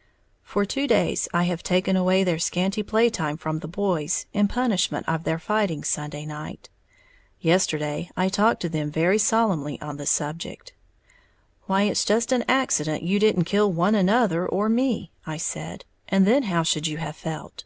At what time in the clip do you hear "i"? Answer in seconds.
1.34-1.42, 8.16-8.30, 15.26-15.36